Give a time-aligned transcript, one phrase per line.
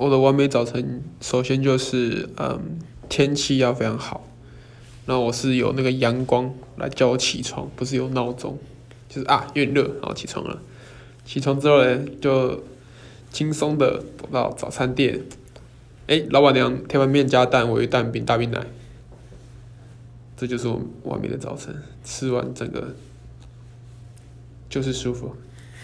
[0.00, 2.78] 我的完美早晨，首先就是嗯，
[3.10, 4.26] 天气要非常好。
[5.04, 8.58] 那我是有那个阳光来叫我起床，不是有闹钟，
[9.10, 10.62] 就是啊，有点热，然后起床了。
[11.26, 12.62] 起床之后呢，就
[13.30, 15.20] 轻松的走到早餐店。
[16.06, 18.66] 哎、老板娘，天板面加蛋，我有蛋饼、大冰奶。
[20.34, 22.94] 这就是我完美的早晨，吃完整个
[24.70, 25.36] 就是舒服。